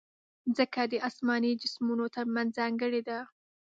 مځکه 0.47 0.81
د 0.91 0.93
اسماني 1.09 1.51
جسمونو 1.61 2.05
ترمنځ 2.15 2.49
ځانګړې 2.59 3.01
ده. 3.07 3.19